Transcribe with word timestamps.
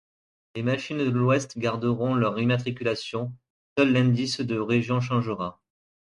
Les 0.55 0.63
machines 0.63 0.97
de 0.97 1.11
l'Ouest 1.11 1.59
garderont 1.59 2.15
leur 2.15 2.39
immatriculation, 2.39 3.35
seul 3.77 3.93
l'indice 3.93 4.41
de 4.41 4.57
région 4.57 4.99
changera. 4.99 5.61